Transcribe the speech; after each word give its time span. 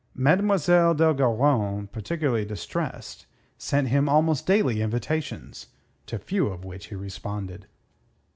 Mademoiselle 0.15 0.95
d'Ogeron, 0.95 1.85
particularly 1.85 2.43
distressed, 2.43 3.27
sent 3.59 3.89
him 3.89 4.09
almost 4.09 4.47
daily 4.47 4.81
invitations, 4.81 5.67
to 6.07 6.17
few 6.17 6.47
of 6.47 6.65
which 6.65 6.87
he 6.87 6.95
responded. 6.95 7.67